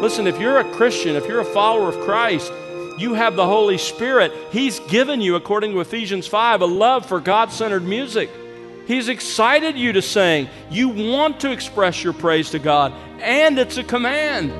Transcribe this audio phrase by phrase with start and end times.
[0.00, 2.50] Listen, if you're a Christian, if you're a follower of Christ,
[2.96, 4.32] you have the Holy Spirit.
[4.50, 8.30] He's given you, according to Ephesians 5, a love for God centered music.
[8.86, 10.48] He's excited you to sing.
[10.70, 14.50] You want to express your praise to God, and it's a command.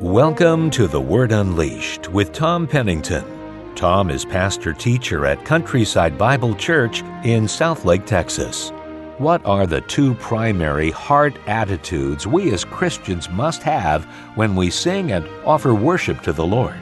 [0.00, 3.35] Welcome to The Word Unleashed with Tom Pennington.
[3.76, 8.70] Tom is pastor teacher at Countryside Bible Church in Southlake, Texas.
[9.18, 15.12] What are the two primary heart attitudes we as Christians must have when we sing
[15.12, 16.76] and offer worship to the Lord?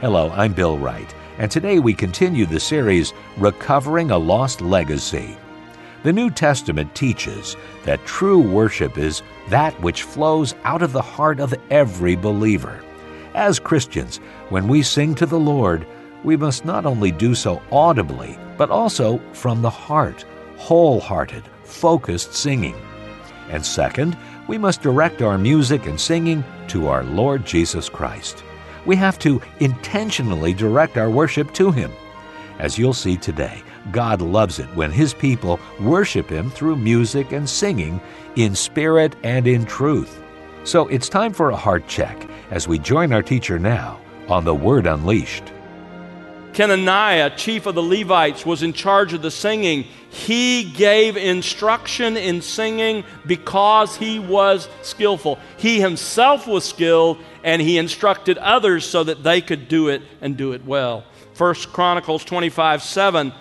[0.00, 5.36] Hello, I'm Bill Wright, and today we continue the series Recovering a Lost Legacy.
[6.04, 9.20] The New Testament teaches that true worship is
[9.50, 12.82] that which flows out of the heart of every believer.
[13.34, 14.16] As Christians,
[14.48, 15.86] when we sing to the Lord,
[16.24, 20.24] we must not only do so audibly, but also from the heart,
[20.56, 22.76] wholehearted, focused singing.
[23.48, 24.16] And second,
[24.48, 28.44] we must direct our music and singing to our Lord Jesus Christ.
[28.86, 31.92] We have to intentionally direct our worship to Him.
[32.58, 37.48] As you'll see today, God loves it when His people worship Him through music and
[37.48, 38.00] singing
[38.36, 40.22] in spirit and in truth.
[40.64, 44.54] So it's time for a heart check as we join our teacher now on The
[44.54, 45.52] Word Unleashed.
[46.52, 49.84] Kenaniah, chief of the Levites, was in charge of the singing.
[50.10, 55.38] He gave instruction in singing because he was skillful.
[55.56, 60.36] He himself was skilled and he instructed others so that they could do it and
[60.36, 61.04] do it well.
[61.34, 63.32] First Chronicles 25 7,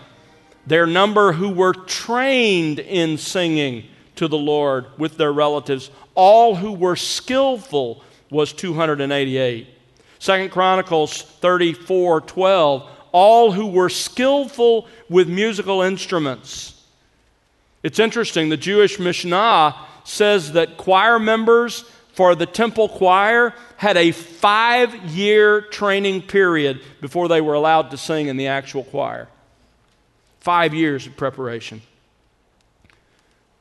[0.67, 3.85] their number who were trained in singing
[4.15, 9.67] to the Lord with their relatives, all who were skillful was 288.
[10.19, 16.81] Second Chronicles 34 12, all who were skillful with musical instruments.
[17.83, 24.11] It's interesting, the Jewish Mishnah says that choir members for the temple choir had a
[24.11, 29.29] five year training period before they were allowed to sing in the actual choir.
[30.41, 31.81] Five years of preparation.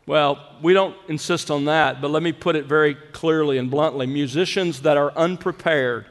[0.06, 4.06] Well, we don't insist on that, but let me put it very clearly and bluntly.
[4.06, 6.06] Musicians that are unprepared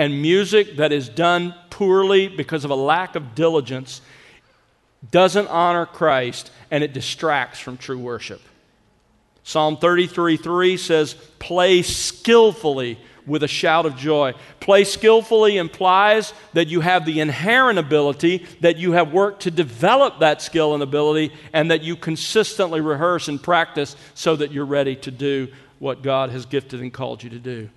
[0.00, 4.00] and music that is done poorly because of a lack of diligence
[5.10, 8.40] doesn't honor Christ and it distracts from true worship.
[9.44, 14.32] Psalm 33 3 says, Play skillfully with a shout of joy.
[14.58, 20.20] Play skillfully implies that you have the inherent ability, that you have worked to develop
[20.20, 24.96] that skill and ability, and that you consistently rehearse and practice so that you're ready
[24.96, 27.68] to do what God has gifted and called you to do.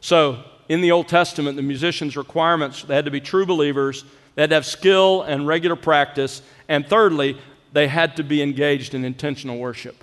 [0.00, 4.04] So, in the Old Testament, the musicians' requirements, they had to be true believers,
[4.34, 7.38] they had to have skill and regular practice, and thirdly,
[7.72, 10.02] they had to be engaged in intentional worship.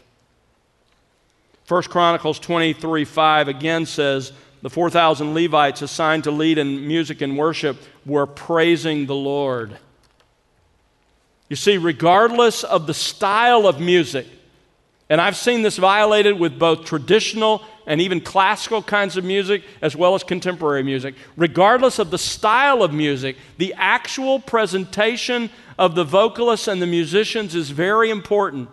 [1.68, 4.32] 1 Chronicles 23 5 again says,
[4.62, 9.78] The 4,000 Levites assigned to lead in music and worship were praising the Lord.
[11.50, 14.28] You see, regardless of the style of music,
[15.10, 19.96] and I've seen this violated with both traditional and even classical kinds of music as
[19.96, 21.16] well as contemporary music.
[21.36, 27.56] Regardless of the style of music, the actual presentation of the vocalists and the musicians
[27.56, 28.70] is very important.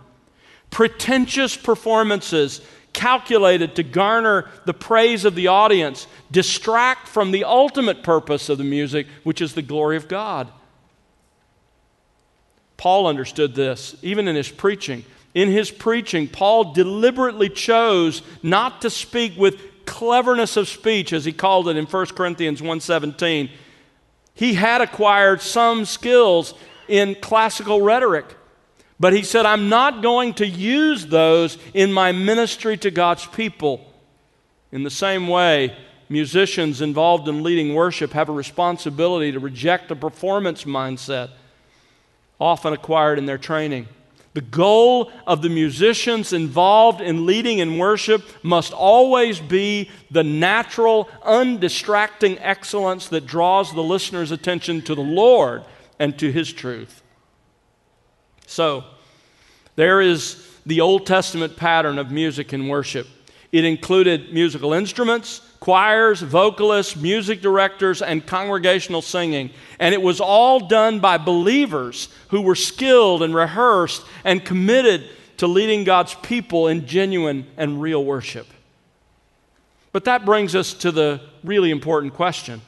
[0.71, 2.61] Pretentious performances
[2.93, 8.65] calculated to garner the praise of the audience distract from the ultimate purpose of the
[8.65, 10.49] music, which is the glory of God.
[12.77, 15.05] Paul understood this, even in his preaching.
[15.35, 21.33] In his preaching, Paul deliberately chose not to speak with cleverness of speech as he
[21.33, 23.51] called it in 1 Corinthians 1:17.
[24.35, 26.55] He had acquired some skills
[26.89, 28.27] in classical rhetoric.
[28.99, 33.87] But he said, I'm not going to use those in my ministry to God's people.
[34.73, 35.75] In the same way,
[36.11, 41.31] musicians involved in leading worship have a responsibility to reject a performance mindset,
[42.39, 43.89] often acquired in their training.
[44.41, 51.11] The goal of the musicians involved in leading in worship must always be the natural,
[51.23, 55.63] undistracting excellence that draws the listener's attention to the Lord
[55.99, 57.03] and to His truth.
[58.47, 58.85] So,
[59.77, 63.09] there is the Old Testament pattern of music and worship.
[63.53, 69.51] It included musical instruments, choirs, vocalists, music directors, and congregational singing.
[69.79, 75.05] And it was all done by believers who were skilled and rehearsed and committed
[75.37, 78.47] to leading God's people in genuine and real worship.
[79.93, 82.63] But that brings us to the really important question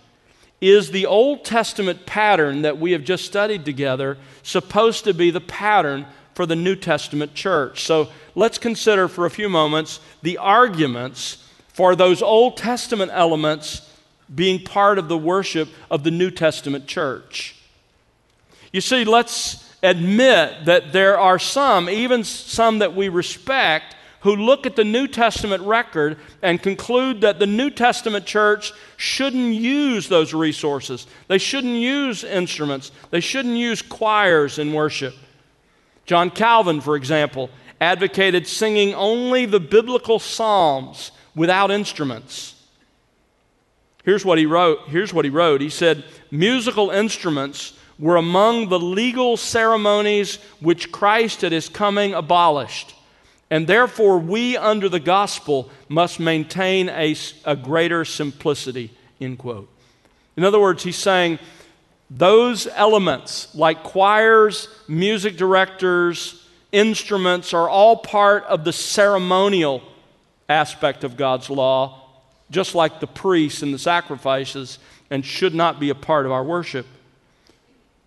[0.60, 5.40] is the Old Testament pattern that we have just studied together supposed to be the
[5.40, 7.84] pattern for the New Testament church?
[7.84, 11.41] So let's consider for a few moments the arguments
[11.72, 13.88] for those Old Testament elements
[14.34, 17.56] being part of the worship of the New Testament church.
[18.72, 24.66] You see, let's admit that there are some, even some that we respect, who look
[24.66, 30.32] at the New Testament record and conclude that the New Testament church shouldn't use those
[30.32, 31.08] resources.
[31.26, 32.92] They shouldn't use instruments.
[33.10, 35.14] They shouldn't use choirs in worship.
[36.06, 42.54] John Calvin, for example, advocated singing only the biblical psalms without instruments.
[44.04, 44.88] Here's what he wrote.
[44.88, 45.60] Here's what he wrote.
[45.60, 52.94] He said, "Musical instruments were among the legal ceremonies which Christ at his coming abolished.
[53.48, 57.14] And therefore, we under the gospel must maintain a,
[57.44, 58.90] a greater simplicity.
[59.20, 59.68] End quote.
[60.36, 61.38] In other words, he's saying
[62.10, 69.82] those elements, like choirs, music directors, instruments, are all part of the ceremonial
[70.48, 72.00] aspect of God's law,
[72.50, 74.78] just like the priests and the sacrifices,
[75.10, 76.86] and should not be a part of our worship.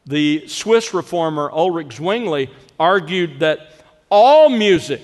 [0.05, 2.49] The Swiss reformer Ulrich Zwingli
[2.79, 3.71] argued that
[4.09, 5.01] all music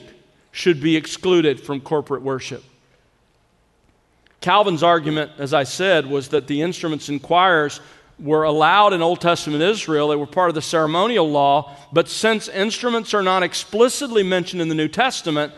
[0.51, 2.63] should be excluded from corporate worship.
[4.42, 7.80] Calvin's argument, as I said, was that the instruments and choirs
[8.19, 10.07] were allowed in Old Testament Israel.
[10.07, 11.75] They were part of the ceremonial law.
[11.92, 15.54] But since instruments are not explicitly mentioned in the New Testament,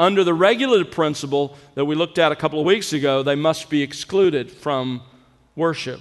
[0.00, 3.68] under the regulative principle that we looked at a couple of weeks ago, they must
[3.68, 5.02] be excluded from
[5.54, 6.00] worship.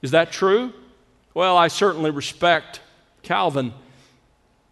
[0.00, 0.72] Is that true?
[1.34, 2.80] Well, I certainly respect
[3.24, 3.72] Calvin,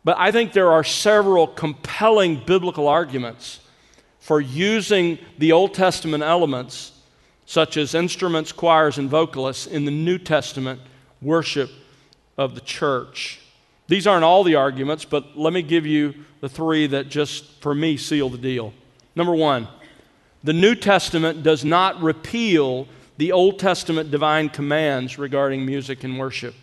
[0.04, 3.58] but I think there are several compelling biblical arguments
[4.20, 6.92] for using the Old Testament elements,
[7.44, 10.80] such as instruments, choirs, and vocalists, in the New Testament
[11.20, 11.70] worship
[12.38, 13.39] of the church.
[13.90, 17.74] These aren't all the arguments, but let me give you the three that just, for
[17.74, 18.72] me, seal the deal.
[19.16, 19.66] Number one,
[20.44, 26.54] the New Testament does not repeal the Old Testament divine commands regarding music and worship.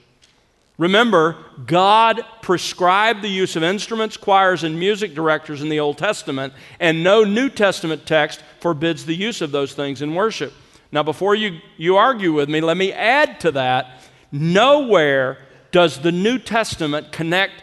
[0.78, 1.36] Remember,
[1.66, 7.04] God prescribed the use of instruments, choirs, and music directors in the Old Testament, and
[7.04, 10.54] no New Testament text forbids the use of those things in worship.
[10.94, 14.00] Now, before you, you argue with me, let me add to that
[14.32, 15.40] nowhere
[15.78, 17.54] does the New Testament connect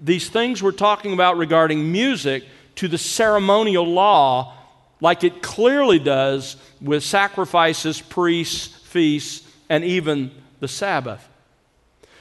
[0.00, 2.42] these things we're talking about regarding music
[2.74, 4.54] to the ceremonial law
[5.00, 11.28] like it clearly does with sacrifices, priests, feasts, and even the Sabbath.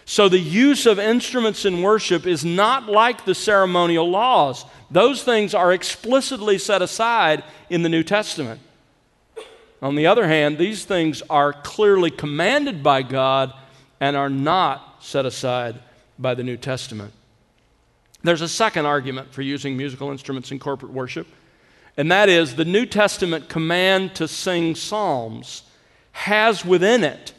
[0.05, 4.65] So the use of instruments in worship is not like the ceremonial laws.
[4.91, 8.61] Those things are explicitly set aside in the New Testament.
[9.81, 13.51] On the other hand, these things are clearly commanded by God
[13.99, 15.79] and are not set aside
[16.17, 17.13] by the New Testament.
[18.23, 21.27] There's a second argument for using musical instruments in corporate worship
[21.99, 25.63] and that is the New Testament command to sing psalms
[26.13, 27.33] has within it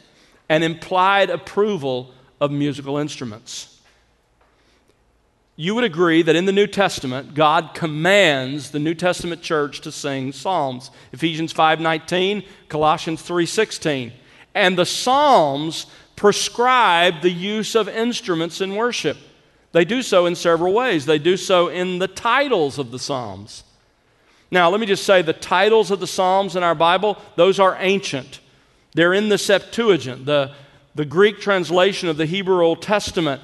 [0.49, 3.79] an implied approval of musical instruments.
[5.55, 9.91] You would agree that in the New Testament, God commands the New Testament church to
[9.91, 10.91] sing psalms.
[11.11, 14.13] Ephesians 5:19, Colossians 3:16.
[14.53, 15.87] And the psalms
[16.21, 19.17] prescribe the use of instruments in worship.
[19.71, 21.07] They do so in several ways.
[21.07, 23.63] They do so in the titles of the psalms.
[24.51, 27.75] Now, let me just say the titles of the Psalms in our Bible, those are
[27.79, 28.39] ancient.
[28.93, 30.53] They're in the Septuagint, the,
[30.93, 33.41] the Greek translation of the Hebrew Old Testament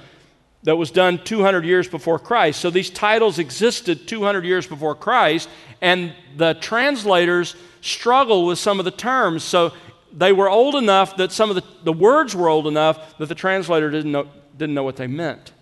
[0.61, 2.59] that was done 200 years before Christ.
[2.59, 5.49] So these titles existed 200 years before Christ,
[5.81, 9.43] and the translators struggle with some of the terms.
[9.43, 9.73] So
[10.17, 13.35] they were old enough that some of the, the words were old enough that the
[13.35, 15.53] translator didn't know, didn't know what they meant.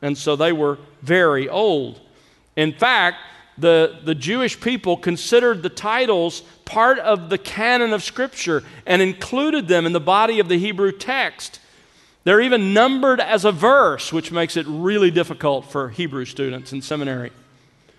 [0.00, 2.00] And so they were very old.
[2.56, 3.18] In fact,
[3.58, 9.66] the, the Jewish people considered the titles part of the canon of Scripture and included
[9.66, 11.58] them in the body of the Hebrew text.
[12.22, 16.82] They're even numbered as a verse, which makes it really difficult for Hebrew students in
[16.82, 17.32] seminary.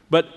[0.10, 0.27] But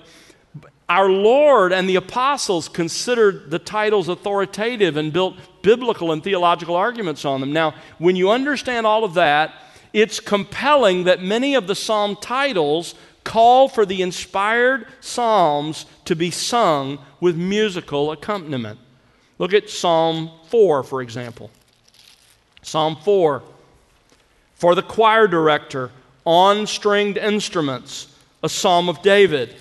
[0.89, 7.25] our Lord and the apostles considered the titles authoritative and built biblical and theological arguments
[7.25, 7.53] on them.
[7.53, 9.53] Now, when you understand all of that,
[9.93, 16.31] it's compelling that many of the psalm titles call for the inspired psalms to be
[16.31, 18.79] sung with musical accompaniment.
[19.37, 21.49] Look at Psalm 4, for example.
[22.61, 23.43] Psalm 4
[24.55, 25.91] For the choir director,
[26.25, 28.07] on stringed instruments,
[28.41, 29.55] a psalm of David.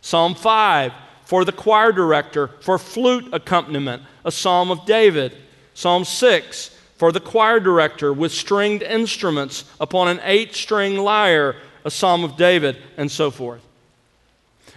[0.00, 0.92] Psalm 5
[1.24, 5.36] For the choir director, for flute accompaniment, a psalm of David.
[5.74, 11.90] Psalm 6 for the choir director with stringed instruments upon an eight string lyre, a
[11.90, 13.62] psalm of David, and so forth.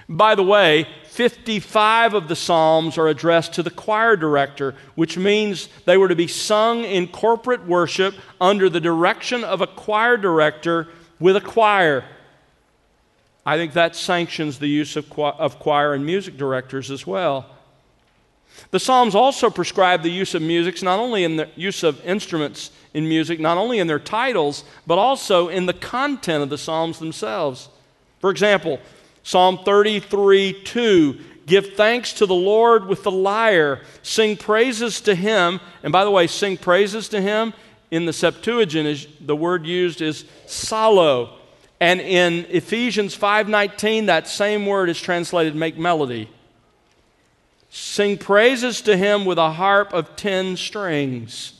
[0.07, 5.67] By the way, 55 of the Psalms are addressed to the choir director, which means
[5.83, 10.87] they were to be sung in corporate worship under the direction of a choir director
[11.19, 12.05] with a choir.
[13.45, 17.45] I think that sanctions the use of, of choir and music directors as well.
[18.71, 22.71] The Psalms also prescribe the use of music, not only in the use of instruments
[22.93, 26.99] in music, not only in their titles, but also in the content of the Psalms
[26.99, 27.69] themselves.
[28.19, 28.79] For example,
[29.23, 35.59] Psalm 33 2 Give thanks to the Lord with the lyre, sing praises to him.
[35.83, 37.53] And by the way, sing praises to him
[37.91, 41.37] in the Septuagint is the word used is psallo.
[41.83, 46.29] And in Ephesians 5:19 that same word is translated make melody.
[47.69, 51.51] Sing praises to him with a harp of 10 strings.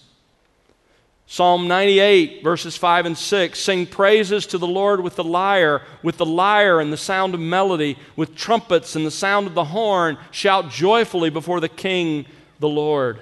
[1.28, 6.16] Psalm 98, verses 5 and 6 Sing praises to the Lord with the lyre, with
[6.16, 10.18] the lyre and the sound of melody, with trumpets and the sound of the horn.
[10.32, 12.26] Shout joyfully before the King,
[12.62, 13.20] the Lord.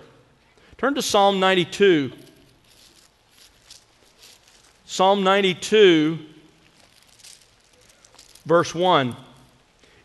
[0.77, 2.11] Turn to Psalm 92.
[4.85, 6.27] Psalm 92,
[8.45, 9.15] verse 1.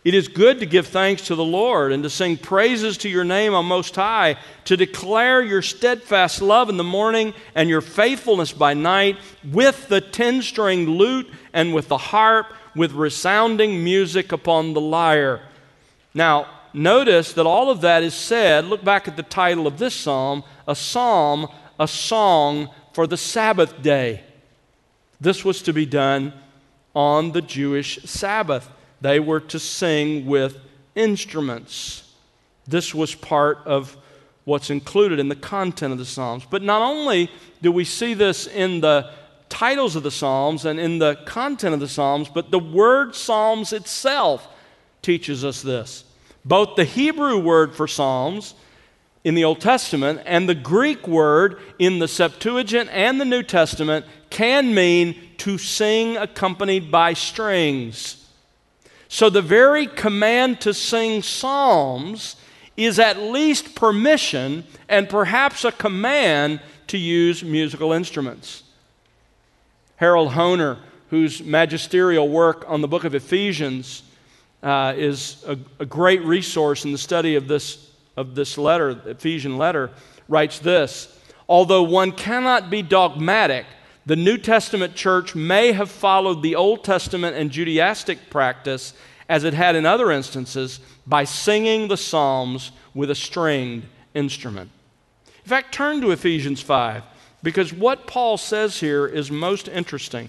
[0.06, 3.24] It is good to give thanks to the Lord and to sing praises to your
[3.24, 8.52] name on Most High, to declare your steadfast love in the morning and your faithfulness
[8.52, 14.74] by night with the ten string lute and with the harp, with resounding music upon
[14.74, 15.42] the lyre.
[16.14, 18.64] Now, notice that all of that is said.
[18.66, 21.48] Look back at the title of this psalm a psalm,
[21.80, 24.22] a song for the Sabbath day.
[25.20, 26.32] This was to be done
[26.96, 28.70] on the Jewish Sabbath
[29.02, 30.58] they were to sing with
[30.94, 32.14] instruments.
[32.66, 33.94] This was part of
[34.44, 36.46] what's included in the content of the Psalms.
[36.48, 39.10] But not only do we see this in the
[39.50, 43.74] titles of the Psalms and in the content of the Psalms, but the word Psalms
[43.74, 44.48] itself
[45.02, 46.04] teaches us this.
[46.44, 48.54] Both the Hebrew word for Psalms
[49.26, 54.06] in the Old Testament and the Greek word in the Septuagint and the New Testament
[54.30, 58.24] can mean to sing accompanied by strings.
[59.08, 62.36] So the very command to sing psalms
[62.76, 68.62] is at least permission and perhaps a command to use musical instruments.
[69.96, 70.78] Harold Hoehner,
[71.10, 74.04] whose magisterial work on the book of Ephesians
[74.62, 77.85] uh, is a, a great resource in the study of this,
[78.16, 79.90] of this letter, the Ephesian letter,
[80.28, 81.18] writes this
[81.48, 83.66] Although one cannot be dogmatic
[84.06, 88.94] the New Testament church may have followed the Old Testament and Judaistic practice,
[89.28, 94.70] as it had in other instances, by singing the Psalms with a stringed instrument.
[95.26, 97.02] In fact, turn to Ephesians 5,
[97.42, 100.28] because what Paul says here is most interesting.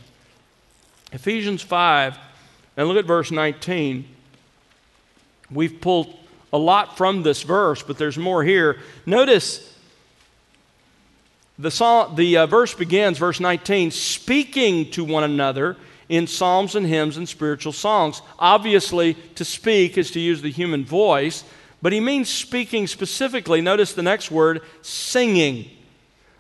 [1.11, 2.17] Ephesians 5,
[2.77, 4.07] and look at verse 19.
[5.51, 6.17] We've pulled
[6.51, 8.77] a lot from this verse, but there's more here.
[9.05, 9.75] Notice
[11.59, 15.75] the, song, the uh, verse begins, verse 19, speaking to one another
[16.09, 18.21] in psalms and hymns and spiritual songs.
[18.39, 21.43] Obviously, to speak is to use the human voice,
[21.81, 23.61] but he means speaking specifically.
[23.61, 25.69] Notice the next word, singing.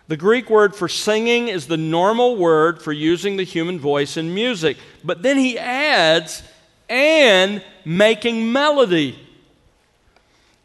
[0.07, 4.33] The Greek word for singing is the normal word for using the human voice in
[4.33, 4.77] music.
[5.03, 6.43] But then he adds,
[6.89, 9.19] and making melody.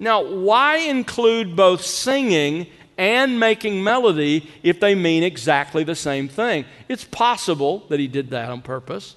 [0.03, 2.67] Now, why include both singing
[2.99, 6.65] and making melody if they mean exactly the same thing.
[6.89, 9.17] It's possible that he did that on purpose.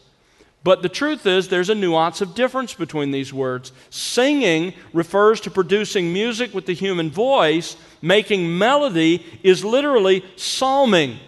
[0.64, 3.72] But the truth is, there's a nuance of difference between these words.
[3.90, 11.20] Singing refers to producing music with the human voice, making melody is literally psalming.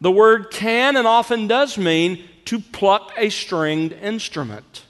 [0.00, 4.85] The word can and often does mean to pluck a stringed instrument.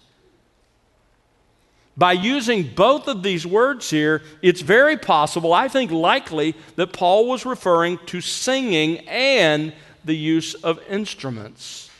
[1.96, 7.26] By using both of these words here, it's very possible, I think likely, that Paul
[7.26, 9.72] was referring to singing and
[10.04, 11.90] the use of instruments.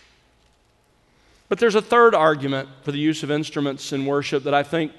[1.49, 4.93] But there's a third argument for the use of instruments in worship that I think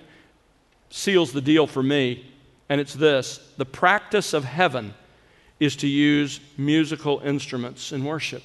[0.90, 2.26] seals the deal for me,
[2.70, 4.94] and it's this the practice of heaven
[5.60, 8.44] is to use musical instruments in worship.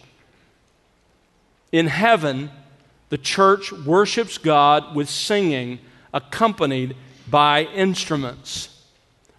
[1.71, 2.51] In heaven,
[3.09, 5.79] the church worships God with singing
[6.13, 6.97] accompanied
[7.29, 8.69] by instruments.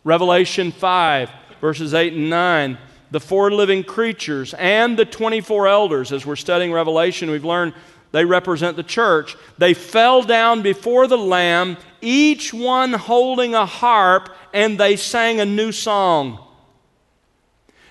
[0.03, 1.29] Revelation 5,
[1.61, 2.77] verses 8 and 9.
[3.11, 7.73] The four living creatures and the 24 elders, as we're studying Revelation, we've learned
[8.11, 9.35] they represent the church.
[9.57, 15.45] They fell down before the Lamb, each one holding a harp, and they sang a
[15.45, 16.39] new song.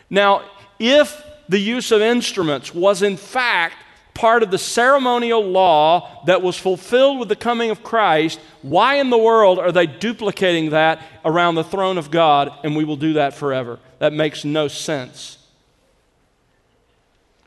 [0.08, 0.42] Now,
[0.78, 3.76] if the use of instruments was in fact
[4.14, 9.10] part of the ceremonial law that was fulfilled with the coming of Christ, why in
[9.10, 13.14] the world are they duplicating that around the throne of God and we will do
[13.14, 13.78] that forever?
[13.98, 15.38] That makes no sense.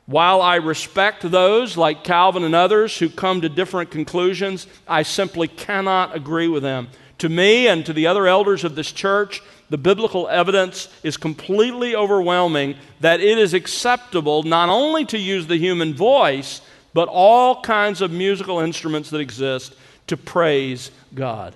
[0.06, 5.48] While I respect those like Calvin and others who come to different conclusions, I simply
[5.48, 6.90] cannot agree with them.
[7.20, 11.96] To me and to the other elders of this church, the biblical evidence is completely
[11.96, 16.62] overwhelming that it is acceptable not only to use the human voice,
[16.94, 19.76] but all kinds of musical instruments that exist
[20.08, 21.56] to praise God.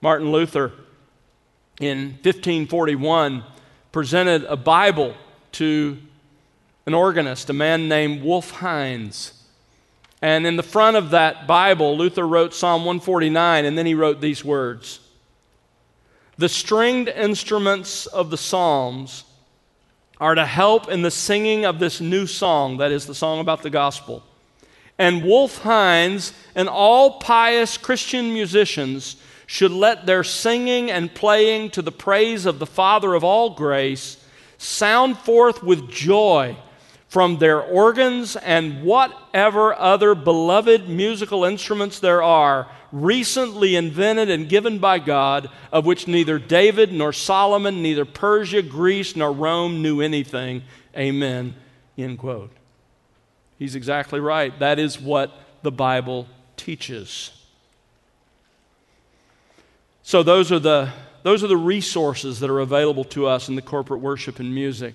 [0.00, 0.72] Martin Luther
[1.80, 3.44] in 1541
[3.92, 5.14] presented a Bible
[5.52, 5.98] to
[6.86, 9.34] an organist, a man named Wolf Heinz.
[10.20, 14.20] And in the front of that Bible, Luther wrote Psalm 149, and then he wrote
[14.20, 15.00] these words
[16.38, 19.24] The stringed instruments of the Psalms
[20.20, 23.62] are to help in the singing of this new song, that is, the song about
[23.62, 24.22] the gospel.
[24.98, 29.16] And Wolf Heinz and all pious Christian musicians
[29.46, 34.24] should let their singing and playing to the praise of the Father of all grace
[34.58, 36.56] sound forth with joy
[37.08, 44.78] from their organs and whatever other beloved musical instruments there are, recently invented and given
[44.78, 50.62] by God, of which neither David nor Solomon, neither Persia, Greece, nor Rome knew anything.
[50.96, 51.54] Amen.
[51.96, 52.50] End quote.
[53.58, 54.56] He's exactly right.
[54.58, 57.32] That is what the Bible teaches.
[60.02, 60.90] So those are the
[61.24, 64.94] those are the resources that are available to us in the corporate worship and music.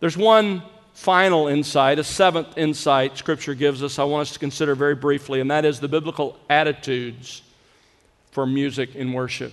[0.00, 0.62] There's one
[0.96, 5.40] final insight, a seventh insight Scripture gives us, I want us to consider very briefly,
[5.40, 7.42] and that is the biblical attitudes
[8.30, 9.52] for music in worship.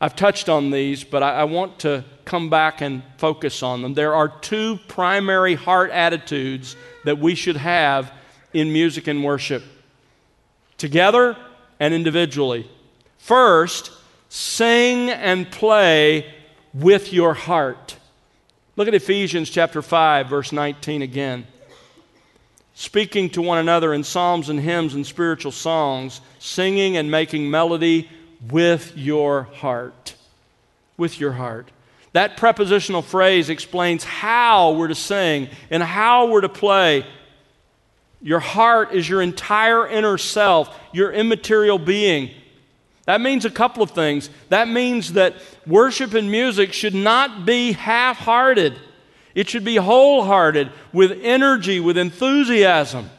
[0.00, 3.92] I've touched on these, but I, I, want to come back and focus on them.
[3.92, 8.10] There are two primary heart attitudes that we should have
[8.54, 9.62] in music and worship,
[10.78, 11.36] together
[11.78, 12.68] and individually.
[13.18, 13.90] First,
[14.30, 16.34] sing and play
[16.72, 17.96] with your heart.
[18.76, 21.46] Look at Ephesians chapter 5, verse 19 again.
[22.74, 28.10] Speaking to one another in psalms and hymns and spiritual songs, singing and making melody
[28.50, 30.14] with your heart.
[30.98, 31.70] With your heart.
[32.12, 37.06] That prepositional phrase explains how we're to sing and how we're to play.
[38.20, 42.30] Your heart is your entire inner self, your immaterial being.
[43.06, 44.28] That means a couple of things.
[44.50, 48.78] That means that worship and music should not be half hearted,
[49.34, 53.10] it should be wholehearted, with energy, with enthusiasm.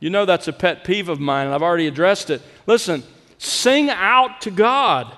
[0.00, 2.40] You know that's a pet peeve of mine, and I've already addressed it.
[2.66, 3.02] Listen,
[3.38, 5.16] sing out to God.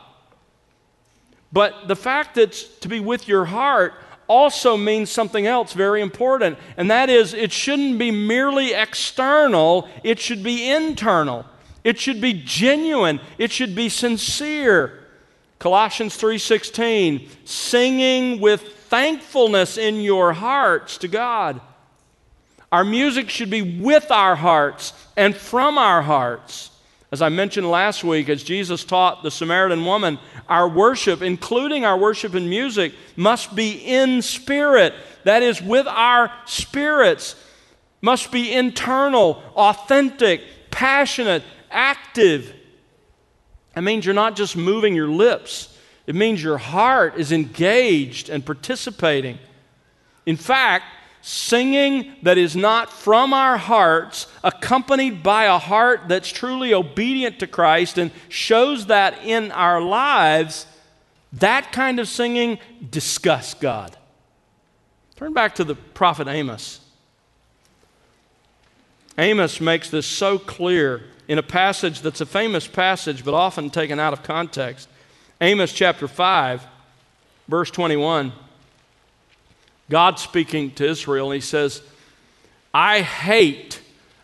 [1.53, 3.95] But the fact that to be with your heart
[4.29, 10.21] also means something else very important, and that is it shouldn't be merely external, it
[10.21, 11.45] should be internal.
[11.85, 13.21] It should be genuine.
[13.39, 14.99] It should be sincere.
[15.59, 21.61] Colossians 3:16, singing with thankfulness in your hearts to God.
[22.73, 26.71] Our music should be with our hearts and from our hearts.
[27.13, 31.99] As I mentioned last week, as Jesus taught the Samaritan woman, our worship, including our
[31.99, 34.95] worship in music, must be in spirit.
[35.25, 37.35] That is, with our spirits,
[38.01, 42.55] must be internal, authentic, passionate, active.
[43.77, 48.45] It means you're not just moving your lips, it means your heart is engaged and
[48.45, 49.39] participating.
[50.27, 50.85] In fact,
[51.23, 57.47] singing that is not from our hearts, accompanied by a heart that's truly obedient to
[57.47, 60.67] Christ and shows that in our lives,
[61.35, 62.59] that kind of singing
[62.91, 63.97] disgusts God.
[65.17, 66.81] Turn back to the prophet Amos.
[69.19, 74.01] Amos makes this so clear in a passage that's a famous passage, but often taken
[74.01, 74.89] out of context.
[75.41, 76.67] Amos chapter 5,
[77.47, 78.33] verse 21.
[79.89, 81.83] God speaking to Israel, and he says,
[82.75, 83.81] I hate,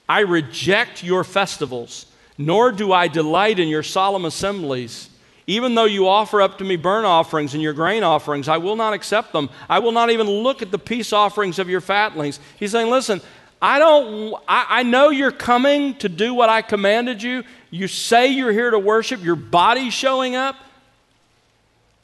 [0.09, 2.07] I reject your festivals,
[2.39, 5.09] nor do I delight in your solemn assemblies.
[5.47, 8.75] Even though you offer up to me burnt offerings and your grain offerings, I will
[8.75, 9.49] not accept them.
[9.69, 12.41] I will not even look at the peace offerings of your fatlings.
[12.59, 13.21] He's saying, Listen,
[13.61, 17.43] I don't, I, I, know you're coming to do what I commanded you.
[17.71, 20.57] You say you're here to worship, your body's showing up,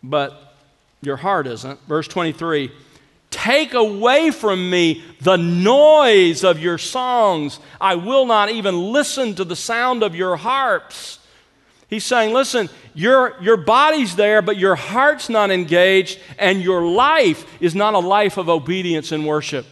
[0.02, 0.54] but
[1.02, 1.78] your heart isn't.
[1.86, 2.72] Verse 23
[3.30, 7.60] Take away from me the noise of your songs.
[7.80, 11.18] I will not even listen to the sound of your harps.
[11.88, 17.46] He's saying, listen, your, your body's there, but your heart's not engaged, and your life
[17.60, 19.66] is not a life of obedience and worship.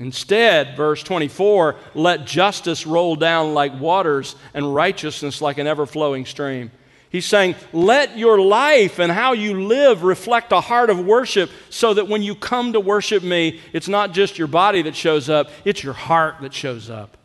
[0.00, 6.24] Instead, verse 24, let justice roll down like waters and righteousness like an ever flowing
[6.24, 6.70] stream.
[7.10, 11.92] He's saying, let your life and how you live reflect a heart of worship so
[11.92, 15.50] that when you come to worship me, it's not just your body that shows up,
[15.66, 17.18] it's your heart that shows up.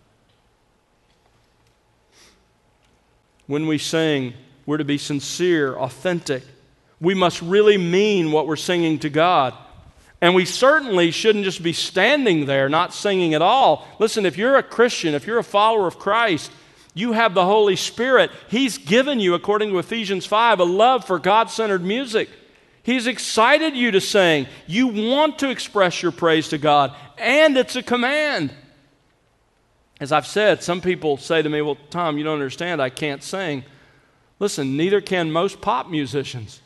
[3.47, 4.33] When we sing,
[4.65, 6.43] we're to be sincere, authentic.
[6.99, 9.53] We must really mean what we're singing to God.
[10.25, 13.87] And we certainly shouldn't just be standing there not singing at all.
[13.99, 16.51] Listen, if you're a Christian, if you're a follower of Christ,
[16.95, 18.31] you have the Holy Spirit.
[18.47, 22.27] He's given you, according to Ephesians 5, a love for God centered music.
[22.81, 24.47] He's excited you to sing.
[24.65, 28.51] You want to express your praise to God, and it's a command.
[29.99, 33.21] As I've said, some people say to me, Well, Tom, you don't understand, I can't
[33.21, 33.63] sing.
[34.39, 36.61] Listen, neither can most pop musicians.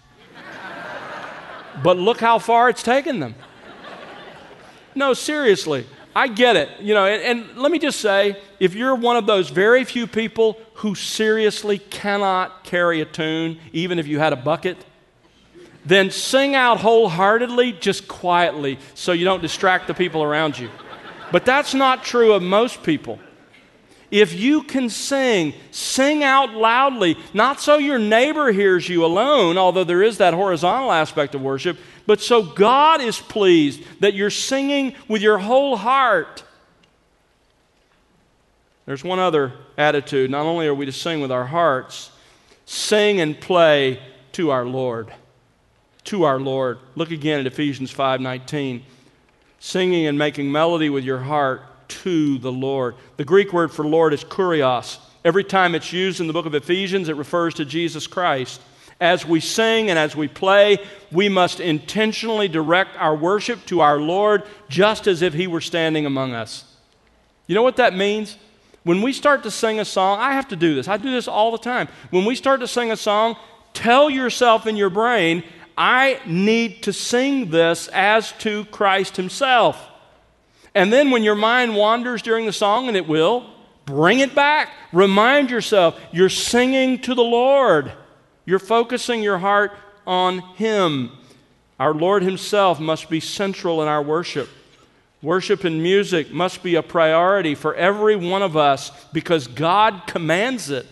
[1.84, 3.36] but look how far it's taken them.
[4.96, 6.70] No, seriously, I get it.
[6.80, 10.08] You know, and, and, let me just say if you're one of those very few
[10.08, 14.78] people who seriously cannot carry a tune, even if you had a bucket,
[15.86, 20.70] then sing out wholeheartedly, just quietly, so you don't distract the people around you.
[21.32, 23.20] But that's not true of most people.
[24.12, 29.84] If you can sing, sing out loudly, not so your neighbor hears you alone, although
[29.84, 31.78] there is that horizontal aspect of worship,
[32.10, 36.44] but so God is pleased that you're singing with your whole heart.
[38.88, 40.32] There's one other attitude.
[40.32, 42.10] Not only are we to sing with our hearts,
[42.66, 45.14] sing and play to our Lord.
[46.06, 46.80] To our Lord.
[46.96, 48.82] Look again at Ephesians 5:19
[49.60, 52.96] singing and making melody with your heart to the Lord.
[53.18, 54.98] The Greek word for Lord is kurios.
[55.24, 58.62] Every time it's used in the book of Ephesians, it refers to Jesus Christ.
[59.00, 60.78] As we sing and as we play,
[61.12, 66.06] we must intentionally direct our worship to our Lord just as if He were standing
[66.06, 66.66] among us.
[67.48, 68.38] You know what that means?
[68.84, 70.88] When we start to sing a song, I have to do this.
[70.88, 71.88] I do this all the time.
[72.10, 73.38] When we start to sing a song,
[73.74, 75.44] tell yourself in your brain,
[75.78, 79.88] I need to sing this as to Christ Himself.
[80.76, 83.50] And then when your mind wanders during the song, and it will,
[83.86, 84.70] bring it back.
[84.94, 87.92] Remind yourself you're singing to the Lord,
[88.50, 89.72] you're focusing your heart
[90.08, 91.12] on Him.
[91.80, 94.50] Our Lord Himself must be central in our worship.
[95.22, 100.72] Worship and music must be a priority for every one of us because God commands
[100.72, 100.88] it.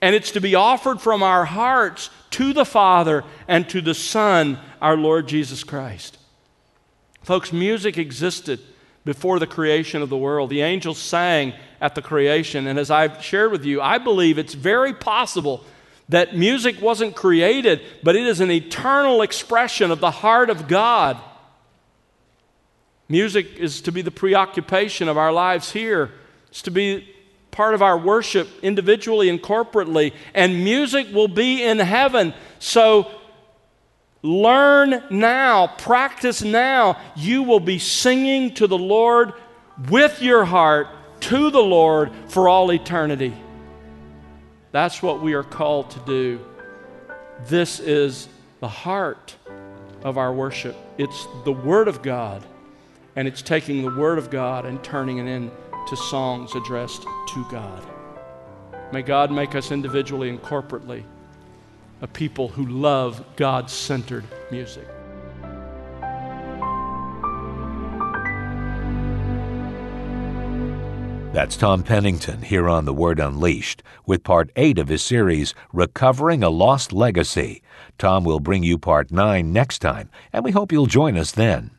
[0.00, 4.58] And it's to be offered from our hearts to the Father and to the Son,
[4.80, 6.16] our Lord Jesus Christ.
[7.22, 8.58] Folks, music existed
[9.04, 10.48] before the creation of the world.
[10.48, 12.66] The angels sang at the creation.
[12.66, 15.62] And as I've shared with you, I believe it's very possible
[16.10, 21.16] that music wasn't created, but it is an eternal expression of the heart of God.
[23.08, 26.12] Music is to be the preoccupation of our lives here.
[26.48, 27.08] It's to be
[27.50, 30.12] part of our worship individually and corporately.
[30.34, 32.34] And music will be in heaven.
[32.58, 33.10] So
[34.22, 37.00] learn now, practice now.
[37.16, 39.32] You will be singing to the Lord
[39.88, 40.88] with your heart
[41.20, 43.34] to the Lord for all eternity.
[44.72, 46.40] That's what we are called to do.
[47.46, 48.28] This is
[48.60, 49.34] the heart
[50.02, 50.76] of our worship.
[50.98, 52.44] It's the Word of God,
[53.16, 57.82] and it's taking the Word of God and turning it into songs addressed to God.
[58.92, 61.04] May God make us individually and corporately
[62.02, 64.86] a people who love God centered music.
[71.32, 76.42] That's Tom Pennington here on The Word Unleashed with part 8 of his series, Recovering
[76.42, 77.62] a Lost Legacy.
[77.98, 81.70] Tom will bring you part 9 next time, and we hope you'll join us then.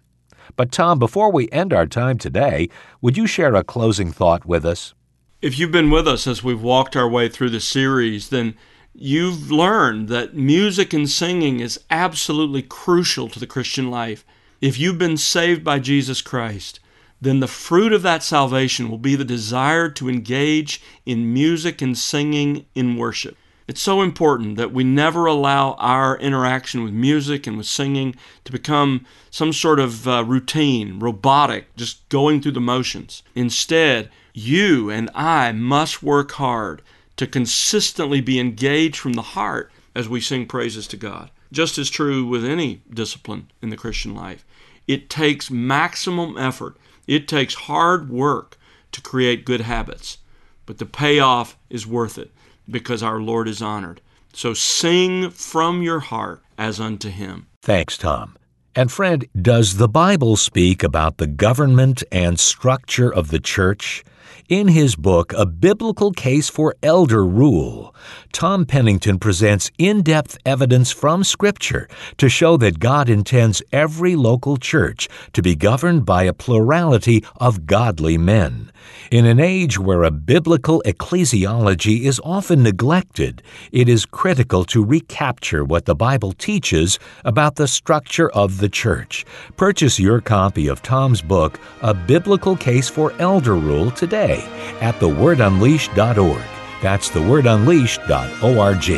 [0.56, 2.70] But, Tom, before we end our time today,
[3.02, 4.94] would you share a closing thought with us?
[5.42, 8.56] If you've been with us as we've walked our way through the series, then
[8.94, 14.24] you've learned that music and singing is absolutely crucial to the Christian life.
[14.62, 16.80] If you've been saved by Jesus Christ,
[17.22, 21.98] then the fruit of that salvation will be the desire to engage in music and
[21.98, 23.38] singing in worship.
[23.68, 28.52] It's so important that we never allow our interaction with music and with singing to
[28.52, 33.24] become some sort of uh, routine, robotic, just going through the motions.
[33.36, 36.82] Instead, you and I must work hard
[37.18, 41.30] to consistently be engaged from the heart as we sing praises to God.
[41.52, 44.44] Just as true with any discipline in the Christian life.
[44.88, 46.76] It takes maximum effort,
[47.08, 48.58] it takes hard work
[48.92, 50.18] to create good habits,
[50.66, 52.32] but the payoff is worth it
[52.70, 54.02] because our Lord is honored.
[54.34, 57.48] So sing from your heart as unto him.
[57.62, 58.38] Thanks, Tom.
[58.74, 64.04] And friend, does the Bible speak about the government and structure of the church?
[64.50, 67.96] In his book, A Biblical Case for Elder Rule,
[68.34, 74.58] Tom Pennington presents in depth evidence from Scripture to show that God intends every local
[74.58, 78.72] church to be governed by a plurality of godly men.
[79.12, 83.42] In an age where a biblical ecclesiology is often neglected,
[83.72, 89.26] it is critical to recapture what the Bible teaches about the structure of the church.
[89.58, 94.44] Purchase your copy of Tom's book, A Biblical Case for Elder Rule, today
[94.82, 96.44] at thewordunleashed.org.
[96.82, 98.90] That's thewordunleashed.org.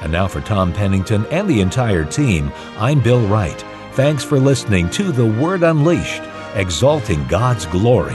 [0.00, 3.64] And now for Tom Pennington and the entire team, I'm Bill Wright.
[3.92, 6.22] Thanks for listening to The Word Unleashed,
[6.54, 8.14] exalting God's glory,